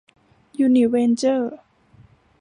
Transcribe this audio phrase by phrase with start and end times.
[0.59, 1.53] ยูนิเวนเจอร์